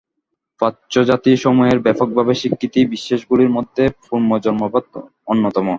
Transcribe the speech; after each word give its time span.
প্রাচ্য 0.61 0.93
জাতি- 1.03 1.41
সমূহের 1.43 1.79
ব্যাপকভাবে 1.79 2.33
স্বীকৃত 2.33 2.75
বিশ্বাসগুলির 2.89 3.51
মধ্যে 3.51 3.83
পুনর্জন্মবাদ 4.01 4.85
অন্যতম। 5.27 5.67